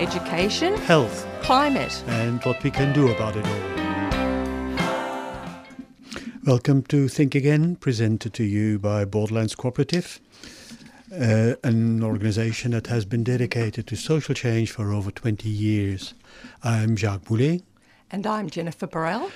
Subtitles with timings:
[0.00, 2.02] education, health, climate.
[2.06, 3.60] and what we can do about it all.
[6.44, 10.18] Welcome to Think Again, presented to you by Borderlands Cooperative,
[11.12, 16.14] uh, an organization that has been dedicated to social change for over 20 years.
[16.64, 17.62] I'm Jacques Boulet.
[18.10, 19.30] And I'm Jennifer Burrell.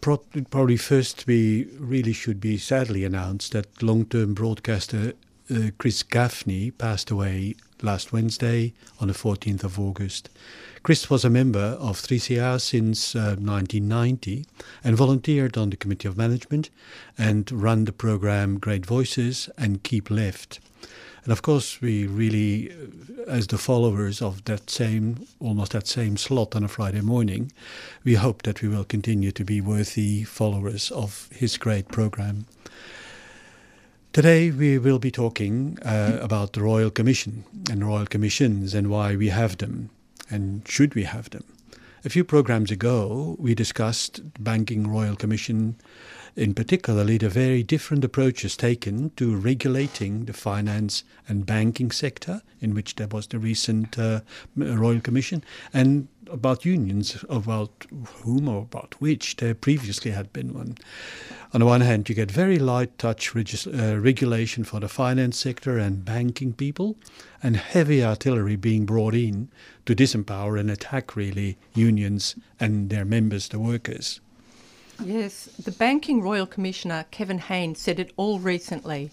[0.00, 5.12] Probably first, we really should be sadly announced that long-term broadcaster
[5.48, 10.28] uh, Chris Gaffney passed away last Wednesday on the 14th of August.
[10.82, 14.46] Chris was a member of 3CR since uh, 1990
[14.84, 16.70] and volunteered on the Committee of Management
[17.18, 20.60] and ran the program Great Voices and Keep Left.
[21.24, 26.16] And of course, we really, uh, as the followers of that same, almost that same
[26.16, 27.50] slot on a Friday morning,
[28.04, 32.46] we hope that we will continue to be worthy followers of his great program.
[34.16, 39.14] Today, we will be talking uh, about the Royal Commission and Royal Commissions and why
[39.14, 39.90] we have them
[40.30, 41.44] and should we have them.
[42.06, 45.74] A few programs ago, we discussed Banking Royal Commission,
[46.36, 52.74] in particularly the very different approaches taken to regulating the finance and banking sector, in
[52.74, 54.20] which there was the recent uh,
[54.56, 55.42] Royal Commission,
[55.74, 57.86] and about unions, about
[58.22, 60.76] whom or about which there previously had been one.
[61.52, 65.38] On the one hand, you get very light touch regis- uh, regulation for the finance
[65.38, 66.96] sector and banking people,
[67.46, 69.48] and heavy artillery being brought in
[69.84, 74.20] to disempower and attack really unions and their members, the workers.
[75.00, 79.12] Yes, the Banking Royal Commissioner Kevin Haynes said it all recently.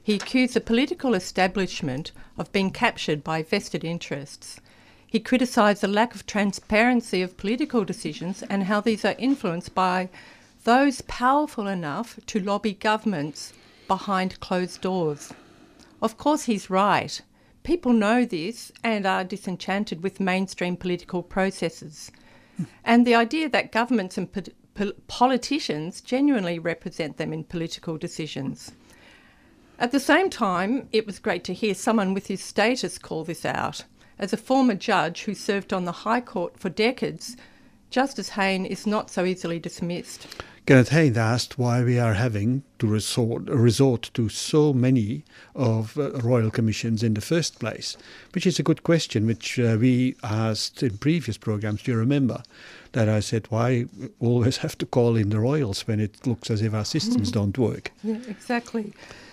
[0.00, 4.60] He accused the political establishment of being captured by vested interests.
[5.04, 10.08] He criticised the lack of transparency of political decisions and how these are influenced by
[10.62, 13.52] those powerful enough to lobby governments
[13.88, 15.32] behind closed doors.
[16.00, 17.20] Of course, he's right.
[17.62, 22.10] People know this and are disenchanted with mainstream political processes.
[22.84, 24.42] And the idea that governments and po-
[24.74, 28.72] po- politicians genuinely represent them in political decisions.
[29.78, 33.44] At the same time, it was great to hear someone with his status call this
[33.44, 33.84] out.
[34.18, 37.36] As a former judge who served on the High Court for decades,
[37.90, 40.26] Justice Hayne is not so easily dismissed.
[40.64, 45.24] Kenneth Haynes asked why we are having to resort, resort to so many
[45.56, 47.96] of uh, royal commissions in the first place,
[48.32, 51.82] which is a good question, which uh, we asked in previous programs.
[51.82, 52.44] Do you remember
[52.92, 53.86] that I said why
[54.20, 57.58] always have to call in the royals when it looks as if our systems don't
[57.58, 57.90] work?
[58.04, 58.92] Yeah, exactly.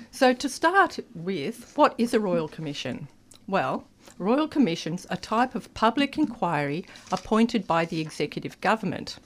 [0.09, 3.07] So, to start with, what is a royal commission?
[3.45, 3.85] Well,
[4.17, 9.19] royal commissions are a type of public inquiry appointed by the executive government.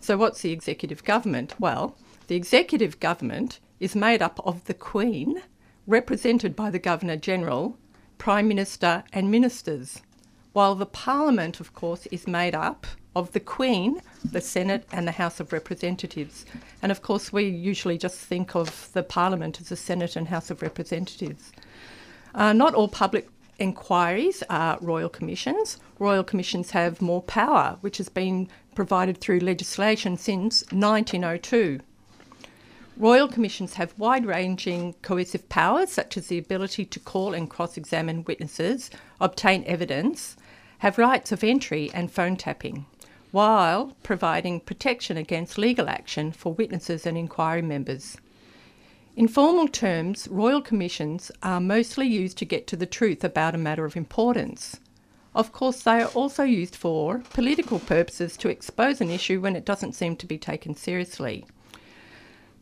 [0.00, 1.54] So, what's the executive government?
[1.58, 1.96] Well,
[2.28, 5.42] the executive government is made up of the Queen,
[5.86, 7.76] represented by the Governor General,
[8.18, 10.02] Prime Minister, and ministers,
[10.52, 15.12] while the Parliament, of course, is made up of the Queen, the Senate, and the
[15.12, 16.44] House of Representatives.
[16.82, 20.50] And of course, we usually just think of the Parliament as the Senate and House
[20.50, 21.52] of Representatives.
[22.34, 23.28] Uh, not all public
[23.58, 25.78] inquiries are royal commissions.
[25.98, 31.80] Royal commissions have more power, which has been provided through legislation since 1902.
[32.96, 37.76] Royal commissions have wide ranging coercive powers, such as the ability to call and cross
[37.76, 40.36] examine witnesses, obtain evidence,
[40.78, 42.86] have rights of entry and phone tapping,
[43.32, 48.16] while providing protection against legal action for witnesses and inquiry members.
[49.16, 53.58] In formal terms, royal commissions are mostly used to get to the truth about a
[53.58, 54.78] matter of importance.
[55.36, 59.66] Of course, they are also used for political purposes to expose an issue when it
[59.66, 61.44] doesn't seem to be taken seriously.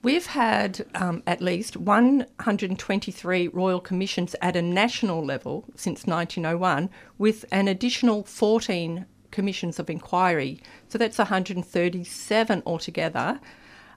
[0.03, 7.45] We've had um, at least 123 royal commissions at a national level since 1901, with
[7.53, 10.61] an additional 14 commissions of inquiry.
[10.89, 13.39] So that's 137 altogether.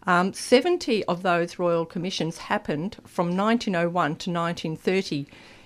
[0.05, 5.25] Um, 70 of those royal commissions happened from 1901 to 1930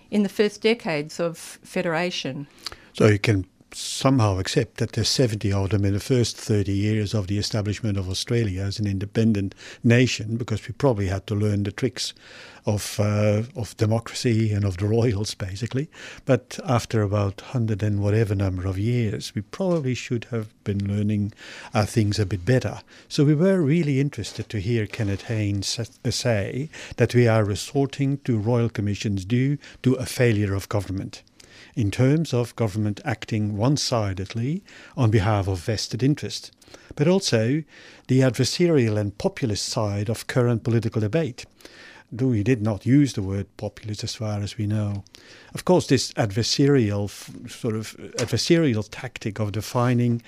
[0.09, 2.47] in the first decades of federation.
[2.93, 7.13] So you can somehow accept that there's 70 of them in the first 30 years
[7.13, 11.63] of the establishment of Australia as an independent nation, because we probably had to learn
[11.63, 12.13] the tricks
[12.65, 15.89] of uh, of democracy and of the royals, basically.
[16.25, 21.33] But after about hundred and whatever number of years, we probably should have been learning
[21.73, 22.81] uh, things a bit better.
[23.07, 25.79] So we were really interested to hear Kenneth Haynes
[26.09, 31.23] say that we are resorting to royal commissions due to a failure of government
[31.75, 34.63] in terms of government acting one sidedly
[34.97, 36.51] on behalf of vested interest,
[36.95, 37.63] but also
[38.07, 41.45] the adversarial and populist side of current political debate.
[42.11, 45.05] Though he did not use the word populist as far as we know.
[45.53, 47.09] Of course, this adversarial
[47.49, 50.21] sort of adversarial tactic of defining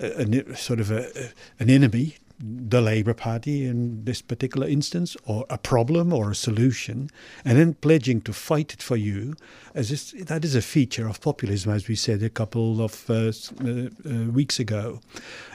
[0.00, 1.30] a, a sort of a,
[1.60, 7.10] an enemy the Labour Party in this particular instance, or a problem or a solution,
[7.44, 9.34] and then pledging to fight it for you,
[9.74, 13.14] as is, that is a feature of populism, as we said a couple of uh,
[13.14, 15.00] uh, uh, weeks ago,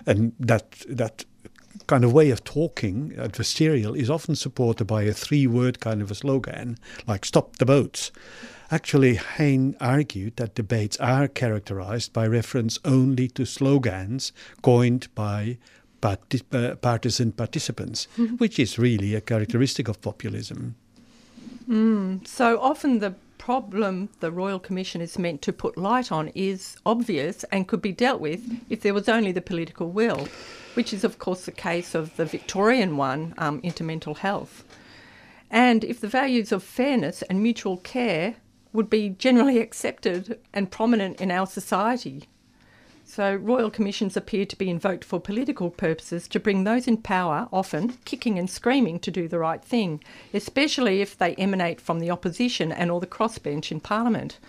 [0.06, 1.26] and that that
[1.88, 6.16] kind of way of talking, adversarial, is often supported by a three-word kind of a
[6.16, 6.78] slogan,
[7.08, 8.12] like "Stop the boats."
[8.72, 14.32] Actually, Hayne argued that debates are characterized by reference only to slogans
[14.64, 15.58] coined by
[16.04, 18.36] parti- partisan participants, mm-hmm.
[18.36, 20.76] which is really a characteristic of populism.
[21.70, 26.76] Mm, so often the problem the Royal Commission is meant to put light on is
[26.86, 30.28] obvious and could be dealt with if there was only the political will,
[30.74, 34.64] which is, of course, the case of the Victorian one um, into mental health.
[35.50, 38.36] And if the values of fairness and mutual care
[38.74, 42.28] would be generally accepted and prominent in our society.
[43.16, 47.48] So, royal commissions appear to be invoked for political purposes to bring those in power,
[47.54, 52.10] often kicking and screaming, to do the right thing, especially if they emanate from the
[52.10, 54.40] opposition and or the crossbench in Parliament.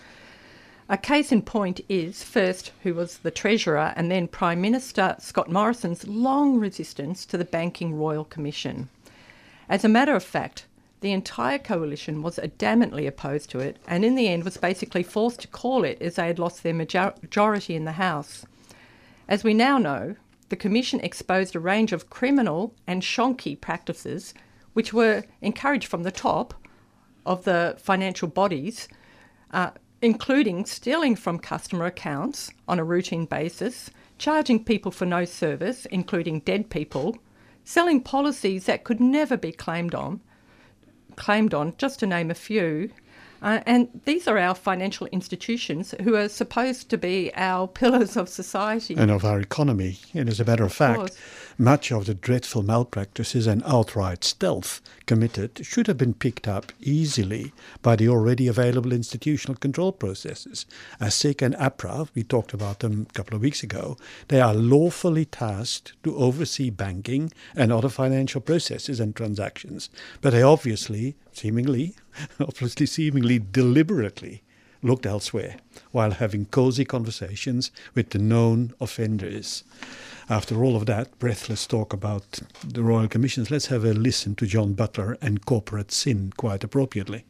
[0.89, 5.51] A case in point is, first, who was the Treasurer, and then Prime Minister Scott
[5.51, 8.89] Morrison's long resistance to the Banking Royal Commission.
[9.69, 10.65] As a matter of fact,
[11.03, 15.41] the entire coalition was adamantly opposed to it, and in the end was basically forced
[15.41, 18.47] to call it as they had lost their majority in the House.
[19.29, 20.17] As we now know,
[20.51, 24.35] the Commission exposed a range of criminal and shonky practices
[24.75, 26.53] which were encouraged from the top
[27.25, 28.89] of the financial bodies,
[29.53, 29.71] uh,
[30.03, 36.41] including stealing from customer accounts on a routine basis, charging people for no service, including
[36.41, 37.17] dead people,
[37.65, 40.21] selling policies that could never be claimed on,
[41.17, 42.91] claimed on, just to name a few,
[43.43, 48.29] uh, and these are our financial institutions who are supposed to be our pillars of
[48.29, 48.95] society.
[48.97, 49.99] And of our economy.
[50.15, 51.19] And as a matter of, of fact, course.
[51.59, 57.53] Much of the dreadful malpractices and outright stealth committed should have been picked up easily
[57.83, 60.67] by the already available institutional control processes.
[61.01, 63.97] ASIC and APRA, we talked about them a couple of weeks ago,
[64.29, 69.91] they are lawfully tasked to oversee banking and other financial processes and transactions.
[70.21, 71.97] But they obviously, seemingly,
[72.41, 74.43] obviously seemingly deliberately
[74.83, 75.57] looked elsewhere
[75.91, 79.65] while having cozy conversations with the known offenders.
[80.29, 84.47] After all of that breathless talk about the Royal Commissions, let's have a listen to
[84.47, 87.25] John Butler and corporate sin quite appropriately.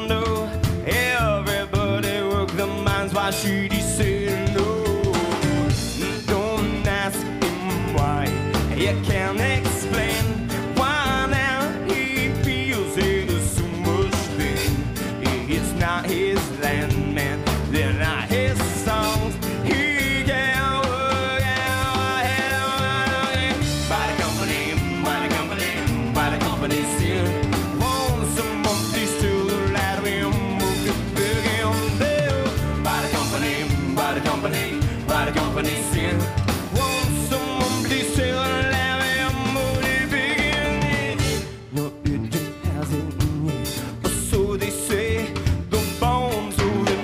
[0.00, 0.50] know.
[0.86, 3.71] Everybody work the minds while she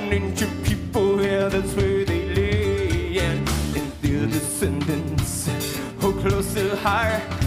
[0.09, 3.19] happening to people here, that's where they lay.
[3.19, 3.47] And,
[4.01, 5.49] their descendants,
[6.03, 7.38] oh, close to higher.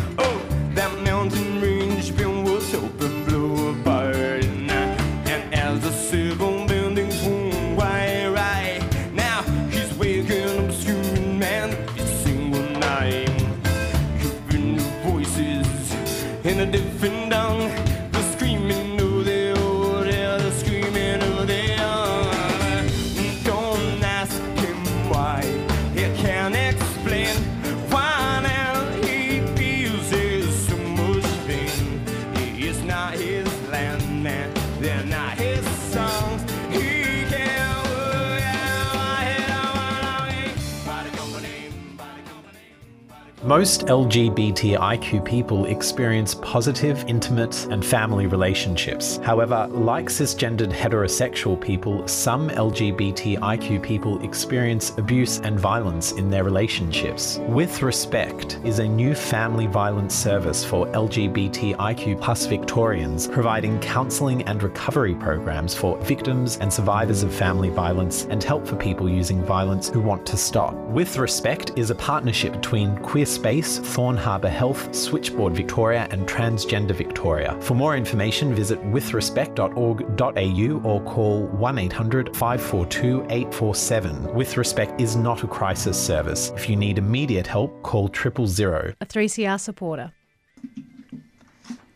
[43.52, 49.18] Most LGBTIQ people experience positive, intimate, and family relationships.
[49.18, 57.40] However, like cisgendered heterosexual people, some LGBTIQ people experience abuse and violence in their relationships.
[57.50, 64.64] With Respect is a new family violence service for LGBTIQ plus Victorians, providing counselling and
[64.64, 69.90] recovery programs for victims and survivors of family violence and help for people using violence
[69.90, 70.74] who want to stop.
[70.74, 76.94] With Respect is a partnership between Queer Space, Thorn Harbour Health, Switchboard Victoria, and Transgender
[76.94, 77.58] Victoria.
[77.60, 84.36] For more information, visit withrespect.org.au or call 1 800 542 847.
[84.36, 86.52] With Respect is not a crisis service.
[86.56, 88.94] If you need immediate help, call triple zero.
[89.02, 90.14] A 3CR supporter.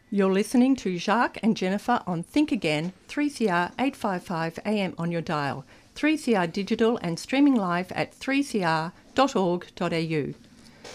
[0.09, 5.63] You're listening to Jacques and Jennifer on Think Again, 3CR 855 AM on your dial,
[5.93, 10.33] 3CR digital and streaming live at 3cr.org.au.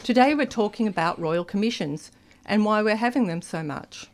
[0.02, 2.10] Today we're talking about royal commissions
[2.46, 4.08] and why we're having them so much.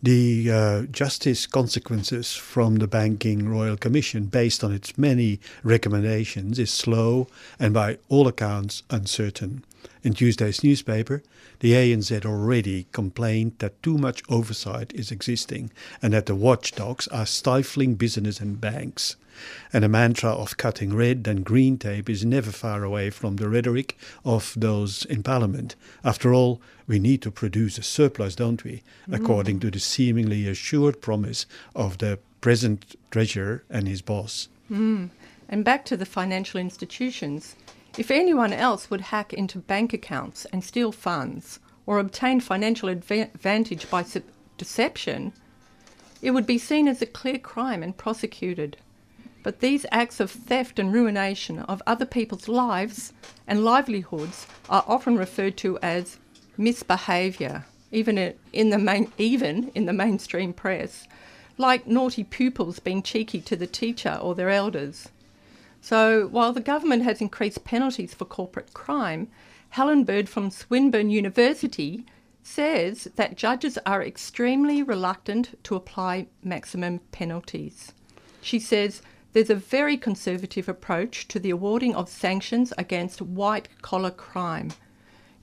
[0.00, 6.70] The uh, justice consequences from the Banking Royal Commission, based on its many recommendations, is
[6.70, 7.26] slow
[7.58, 9.64] and by all accounts uncertain.
[10.04, 11.24] In Tuesday's newspaper,
[11.58, 17.26] the ANZ already complained that too much oversight is existing and that the watchdogs are
[17.26, 19.16] stifling business and banks.
[19.72, 23.48] And the mantra of cutting red and green tape is never far away from the
[23.48, 25.76] rhetoric of those in Parliament.
[26.04, 28.82] After all, we need to produce a surplus, don't we?
[29.10, 34.48] According to the seemingly assured promise of the present Treasurer and his boss.
[34.70, 35.10] Mm.
[35.48, 37.56] And back to the financial institutions.
[37.96, 43.90] If anyone else would hack into bank accounts and steal funds or obtain financial advantage
[43.90, 44.04] by
[44.56, 45.32] deception,
[46.20, 48.76] it would be seen as a clear crime and prosecuted.
[49.48, 53.14] But these acts of theft and ruination of other people's lives
[53.46, 56.18] and livelihoods are often referred to as
[56.58, 61.08] misbehaviour, even in the main, even in the mainstream press,
[61.56, 65.08] like naughty pupils being cheeky to the teacher or their elders.
[65.80, 69.28] So, while the government has increased penalties for corporate crime,
[69.70, 72.04] Helen Bird from Swinburne University
[72.42, 77.94] says that judges are extremely reluctant to apply maximum penalties.
[78.42, 79.00] She says
[79.32, 84.70] there's a very conservative approach to the awarding of sanctions against white collar crime,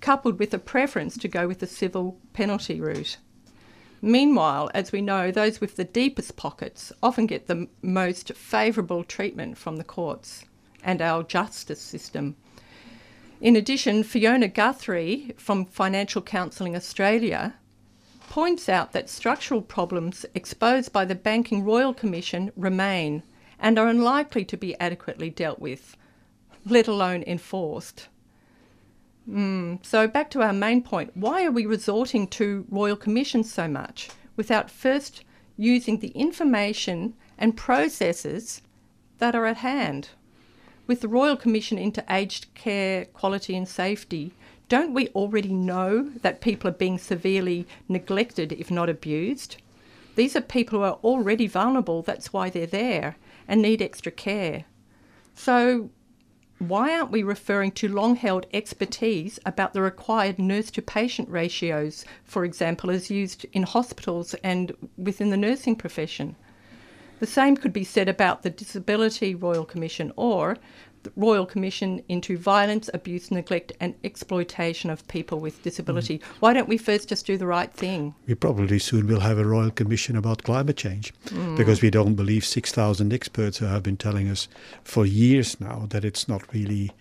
[0.01, 3.17] coupled with a preference to go with the civil penalty route.
[4.01, 9.57] Meanwhile, as we know, those with the deepest pockets often get the most favourable treatment
[9.57, 10.45] from the courts
[10.83, 12.35] and our justice system.
[13.41, 17.55] In addition, Fiona Guthrie from Financial Counselling Australia
[18.29, 23.23] points out that structural problems exposed by the Banking Royal Commission remain
[23.59, 25.95] and are unlikely to be adequately dealt with,
[26.65, 28.07] let alone enforced.
[29.29, 33.67] Mm, so, back to our main point why are we resorting to royal commissions so
[33.67, 35.23] much without first
[35.57, 38.61] using the information and processes
[39.17, 40.09] that are at hand?
[40.87, 44.33] With the Royal Commission into Aged Care Quality and Safety,
[44.69, 49.57] don't we already know that people are being severely neglected, if not abused?
[50.15, 53.15] These are people who are already vulnerable, that's why they're there,
[53.47, 54.65] and need extra care.
[55.33, 55.89] So,
[56.57, 62.05] why aren't we referring to long held expertise about the required nurse to patient ratios,
[62.23, 66.35] for example, as used in hospitals and within the nursing profession?
[67.19, 70.57] The same could be said about the Disability Royal Commission or
[71.15, 76.19] Royal Commission into Violence, Abuse, Neglect and Exploitation of People with Disability.
[76.19, 76.23] Mm.
[76.39, 78.15] Why don't we first just do the right thing?
[78.27, 81.57] We probably soon will have a royal commission about climate change mm.
[81.57, 84.47] because we don't believe 6,000 experts who have been telling us
[84.83, 86.91] for years now that it's not really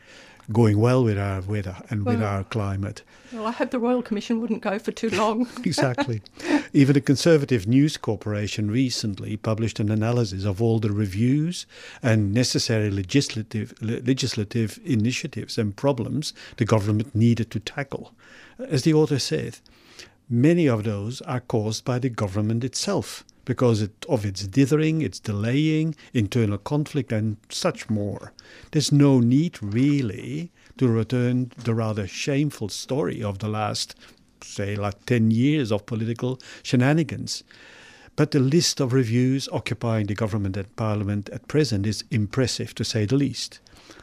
[0.52, 3.02] going well with our weather and with our climate.
[3.32, 5.48] Well, I hope the Royal Commission wouldn't go for too long.
[5.64, 6.22] exactly.
[6.72, 11.66] Even the Conservative News Corporation recently published an analysis of all the reviews
[12.02, 18.12] and necessary legislative legislative initiatives and problems the government needed to tackle.
[18.58, 19.58] As the author said,
[20.28, 25.20] many of those are caused by the government itself because it, of its dithering, its
[25.20, 28.32] delaying, internal conflict, and such more.
[28.70, 33.94] There's no need really to return the rather shameful story of the last,
[34.42, 37.44] say, like 10 years of political shenanigans.
[38.16, 42.84] But the list of reviews occupying the government and parliament at present is impressive, to
[42.84, 43.58] say the least.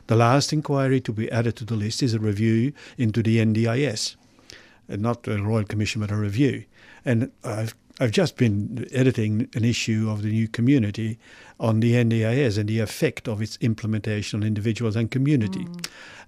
[0.08, 4.16] The last inquiry to be added to the list is a review into the NDIS
[4.98, 6.66] not a royal commission, but a review.
[7.06, 11.20] And I've I've just been editing an issue of the new community
[11.62, 15.68] on the NDIS and the effect of its implementation on individuals and community.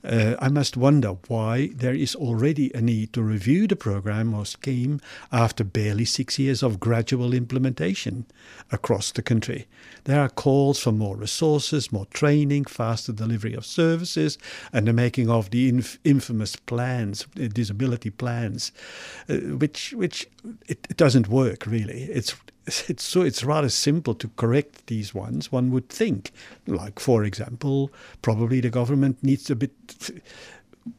[0.04, 4.46] Uh, I must wonder why there is already a need to review the program or
[4.46, 5.00] scheme
[5.32, 8.25] after barely six years of gradual implementation
[8.72, 9.66] across the country.
[10.04, 14.38] There are calls for more resources, more training, faster delivery of services,
[14.74, 18.74] and the making of the inf- infamous plans, disability plans,
[19.30, 20.28] uh, which which
[20.68, 22.04] it, it doesn't work really.
[22.04, 25.51] It's it's so it's rather simple to correct these ones.
[25.51, 26.32] One would think,
[26.67, 27.91] like for example,
[28.22, 29.72] probably the government needs a bit.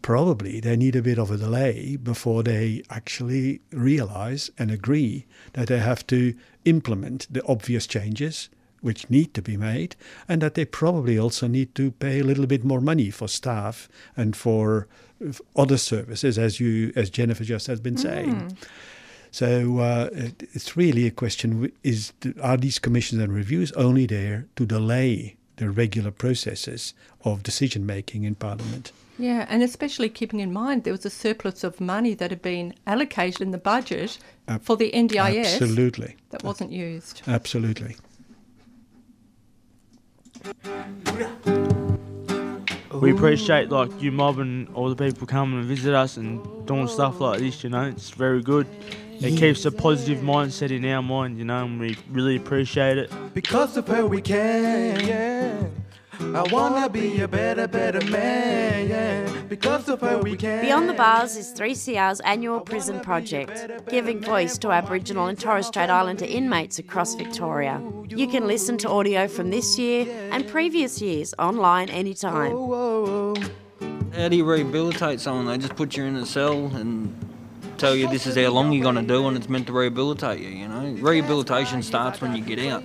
[0.00, 5.68] Probably they need a bit of a delay before they actually realize and agree that
[5.68, 8.48] they have to implement the obvious changes
[8.80, 9.96] which need to be made,
[10.28, 13.88] and that they probably also need to pay a little bit more money for staff
[14.14, 14.86] and for
[15.56, 18.34] other services, as you as Jennifer just has been saying.
[18.34, 18.56] Mm.
[19.34, 24.06] So uh, it, it's really a question: is th- are these commissions and reviews only
[24.06, 28.92] there to delay the regular processes of decision making in Parliament?
[29.18, 32.74] Yeah, and especially keeping in mind there was a surplus of money that had been
[32.86, 37.22] allocated in the budget Ab- for the NDIS Absolutely, that wasn't used.
[37.26, 37.96] absolutely.
[43.00, 46.86] We appreciate like you mob and all the people coming and visit us and doing
[46.86, 47.64] stuff like this.
[47.64, 48.68] You know, it's very good.
[49.20, 51.38] It keeps a positive mindset in our mind.
[51.38, 53.10] You know, and we really appreciate it.
[53.34, 55.64] Because of her we can, yeah.
[56.20, 59.42] I wanna be a better, better man, yeah.
[59.48, 60.64] Because of her we can.
[60.64, 65.90] Beyond the Bars is 3CR's annual prison project, giving voice to Aboriginal and Torres Strait
[65.90, 67.82] Islander inmates across Victoria.
[68.08, 72.52] You can listen to audio from this year and previous years online anytime.
[72.52, 73.94] Oh, oh, oh.
[74.16, 75.46] How do you rehabilitate someone?
[75.46, 77.12] They just put you in a cell and
[77.84, 80.40] tell you this is how long you're going to do and it's meant to rehabilitate
[80.40, 80.96] you, you know?
[81.02, 82.82] Rehabilitation starts when you get out.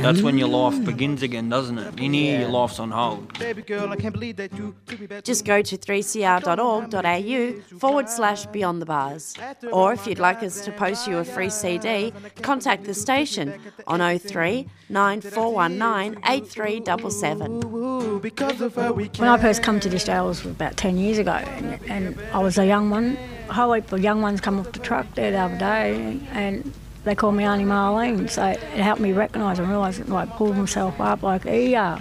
[0.00, 2.00] That's when your life begins again, doesn't it?
[2.00, 3.38] In here, your life's on hold.
[3.38, 5.24] baby girl, I can't believe that you took me back.
[5.24, 9.34] Just go to 3cr.org.au forward slash beyond the bars.
[9.70, 14.00] Or if you'd like us to post you a free CD, contact the station on
[14.18, 17.64] 03 9419 8377.
[17.66, 19.26] Ooh, because of her we can.
[19.26, 22.38] When I first come to this jail was about 10 years ago, and, and I
[22.38, 23.18] was a young one.
[23.48, 26.72] A whole heap of young ones come off the truck there the other day, and
[27.04, 31.00] they call me Auntie Marlene, so it helped me recognise and realise, like, pull myself
[31.00, 32.00] up like, yeah.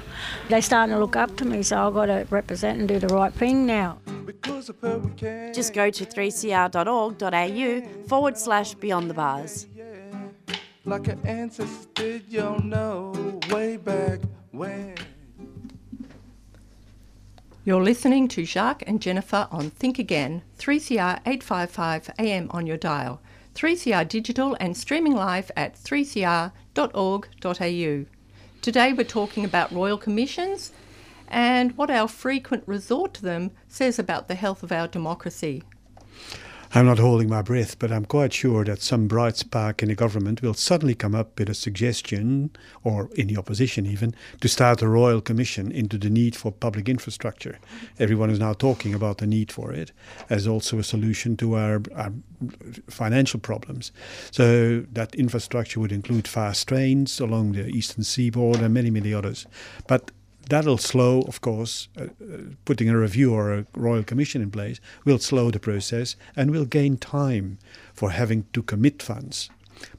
[0.50, 3.10] They're starting to look up to me, so I've got to represent and do the
[3.10, 4.00] right thing now.
[4.26, 5.54] Because of her we can.
[5.54, 9.68] Just go to 3cr.org.au forward slash beyond the bars.
[10.86, 14.96] Like an ancestor did, you know, way back when.
[17.68, 23.20] You're listening to Jacques and Jennifer on Think Again, 3CR 855 AM on your dial,
[23.56, 26.52] 3CR digital and streaming live at 3cr.org.au.
[28.62, 30.74] Today we're talking about royal commissions
[31.28, 35.64] and what our frequent resort to them says about the health of our democracy.
[36.78, 39.96] I'm not holding my breath, but I'm quite sure that some bright spark in the
[39.96, 42.50] government will suddenly come up with a suggestion,
[42.84, 46.90] or in the opposition even, to start a royal commission into the need for public
[46.90, 47.60] infrastructure.
[47.98, 49.94] Everyone is now talking about the need for it
[50.30, 52.12] as also a solution to our, our
[52.90, 53.94] financial problems.
[54.32, 59.48] So that infrastructure would include fast trains along the eastern seaboard and many, many others.
[59.88, 60.12] But
[60.50, 64.80] That'll slow, of course, uh, uh, putting a review or a royal commission in place
[65.04, 67.58] will slow the process and will gain time
[67.94, 69.50] for having to commit funds.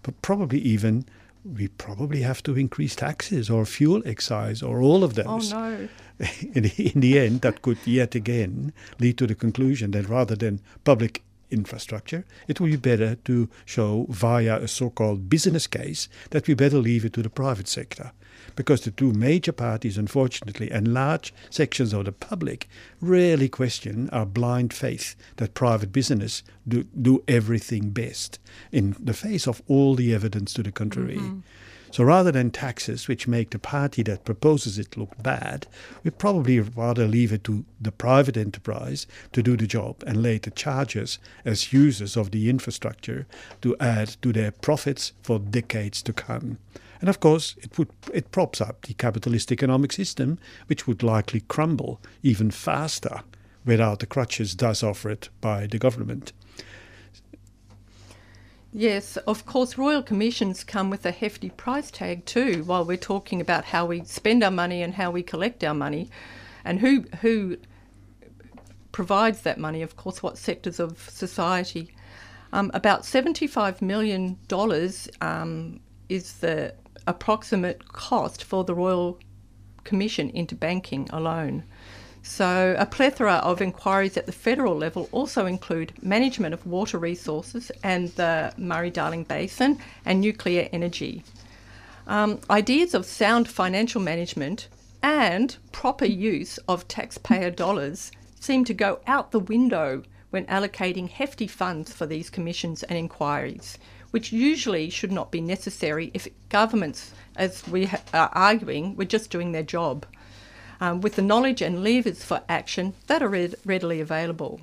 [0.02, 1.04] But probably even
[1.44, 5.26] we probably have to increase taxes or fuel excise or all of those.
[5.26, 5.52] Oh those.
[5.52, 5.88] no.
[6.54, 10.35] in, the, in the end, that could yet again lead to the conclusion that rather
[10.35, 16.09] than public infrastructure, it would be better to show via a so called business case
[16.30, 18.12] that we better leave it to the private sector.
[18.54, 22.68] Because the two major parties, unfortunately, and large sections of the public
[23.00, 28.38] rarely question our blind faith that private business do, do everything best
[28.72, 31.16] in the face of all the evidence to the contrary.
[31.16, 31.40] Mm-hmm.
[31.96, 35.66] So rather than taxes which make the party that proposes it look bad,
[36.04, 40.50] we probably rather leave it to the private enterprise to do the job and later
[40.50, 43.26] charge us as users of the infrastructure
[43.62, 46.59] to add to their profits for decades to come.
[47.00, 51.44] And of course, it would it props up the capitalist economic system, which would likely
[51.48, 53.22] crumble even faster
[53.64, 56.35] without the crutches thus offered by the government.
[58.78, 62.62] Yes, of course, royal commissions come with a hefty price tag too.
[62.64, 66.10] While we're talking about how we spend our money and how we collect our money,
[66.62, 67.56] and who who
[68.92, 71.94] provides that money, of course, what sectors of society.
[72.52, 76.74] Um, about seventy-five million dollars um, is the
[77.06, 79.18] approximate cost for the royal
[79.84, 81.64] commission into banking alone.
[82.28, 87.70] So, a plethora of inquiries at the federal level also include management of water resources
[87.84, 91.22] and the Murray Darling Basin and nuclear energy.
[92.06, 94.68] Um, ideas of sound financial management
[95.04, 101.46] and proper use of taxpayer dollars seem to go out the window when allocating hefty
[101.46, 103.78] funds for these commissions and inquiries,
[104.10, 109.52] which usually should not be necessary if governments, as we are arguing, were just doing
[109.52, 110.04] their job
[110.80, 114.60] um, with the knowledge and levers for action that are read- readily available.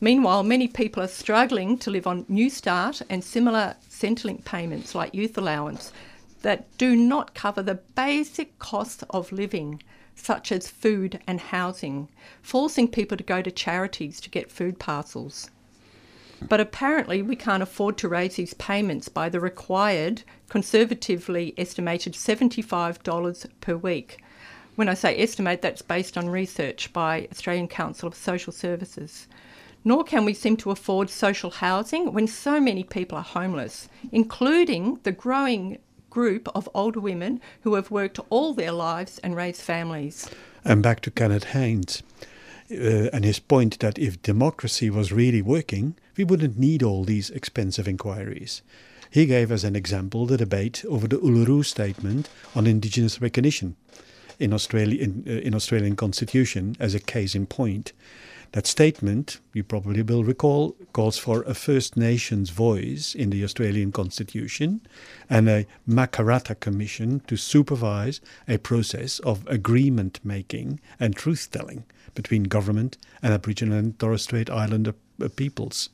[0.00, 5.14] Meanwhile, many people are struggling to live on New Start and similar Centrelink payments like
[5.14, 5.92] youth allowance
[6.42, 9.82] that do not cover the basic costs of living,
[10.14, 12.08] such as food and housing,
[12.42, 15.50] forcing people to go to charities to get food parcels.
[16.48, 23.46] But apparently, we can't afford to raise these payments by the required, conservatively estimated $75
[23.60, 24.22] per week.
[24.76, 29.26] When I say estimate, that's based on research by Australian Council of Social Services.
[29.84, 35.00] Nor can we seem to afford social housing when so many people are homeless, including
[35.02, 35.78] the growing
[36.10, 40.28] group of older women who have worked all their lives and raised families.
[40.64, 42.02] And back to Kenneth Haynes
[42.70, 47.30] uh, and his point that if democracy was really working, we wouldn't need all these
[47.30, 48.62] expensive inquiries.
[49.10, 53.76] He gave as an example the debate over the Uluru Statement on Indigenous recognition
[54.40, 57.92] in, Australia, in, uh, in Australian Constitution as a case in point.
[58.52, 63.92] That statement, you probably will recall, calls for a First Nations voice in the Australian
[63.92, 64.80] Constitution
[65.28, 71.84] and a Makarrata Commission to supervise a process of agreement making and truth telling
[72.16, 74.94] between government and Aboriginal and Torres Strait Islander
[75.36, 75.88] peoples.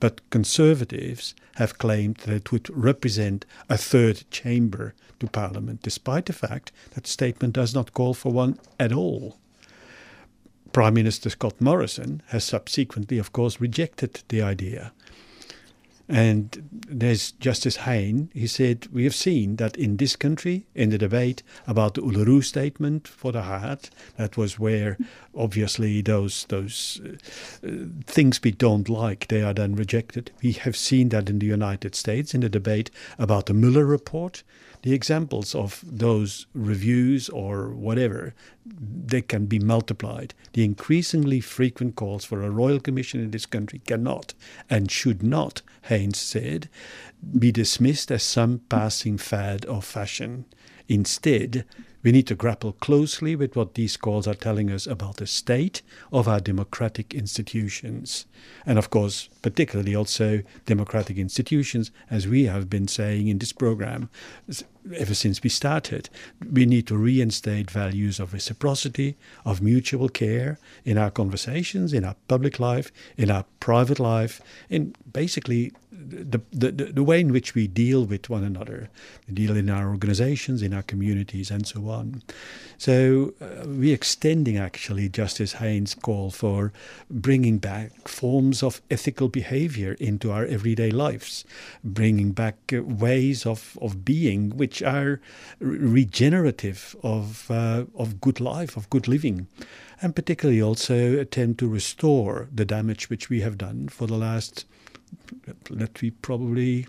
[0.00, 6.32] But conservatives have claimed that it would represent a third chamber to Parliament, despite the
[6.32, 9.36] fact that the statement does not call for one at all.
[10.72, 14.92] Prime Minister Scott Morrison has subsequently, of course, rejected the idea.
[16.10, 18.30] And there's Justice Hayne.
[18.34, 22.42] He said, We have seen that in this country, in the debate about the Uluru
[22.42, 24.98] Statement for the heart, that was where
[25.36, 27.00] obviously those, those
[27.64, 27.68] uh,
[28.06, 30.32] things we don't like, they are then rejected.
[30.42, 34.42] We have seen that in the United States in the debate about the Mueller report
[34.82, 40.34] the examples of those reviews or whatever they can be multiplied.
[40.52, 44.34] The increasingly frequent calls for a royal commission in this country cannot
[44.68, 46.68] and should not haynes said
[47.38, 50.46] be dismissed as some passing fad or fashion.
[50.88, 51.64] Instead
[52.02, 55.82] we need to grapple closely with what these calls are telling us about the state
[56.12, 58.26] of our democratic institutions.
[58.64, 64.08] And of course, particularly also democratic institutions, as we have been saying in this program
[64.96, 66.08] ever since we started.
[66.50, 72.16] We need to reinstate values of reciprocity, of mutual care in our conversations, in our
[72.28, 75.72] public life, in our private life, in basically
[76.08, 78.88] the, the, the way in which we deal with one another,
[79.28, 82.22] we deal in our organizations, in our communities, and so on.
[82.78, 86.72] So uh, we're extending actually Justice Haynes' call for
[87.10, 91.44] bringing back forms of ethical behavior into our everyday lives,
[91.84, 95.20] bringing back uh, ways of, of being which are
[95.60, 99.46] regenerative of, uh, of good life, of good living
[100.02, 104.64] and particularly also attempt to restore the damage which we have done for the last
[105.68, 106.86] let we probably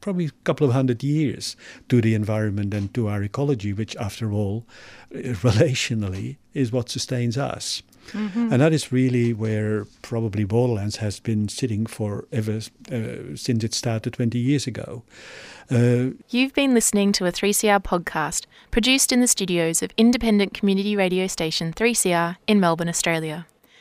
[0.00, 1.56] probably a couple of hundred years
[1.88, 4.66] to the environment and to our ecology, which, after all,
[5.12, 7.82] relationally, is what sustains us.
[8.12, 13.72] And that is really where probably Borderlands has been sitting for ever uh, since it
[13.72, 15.04] started 20 years ago.
[15.70, 20.96] Uh, You've been listening to a 3CR podcast produced in the studios of independent community
[20.96, 23.46] radio station 3CR in Melbourne, Australia.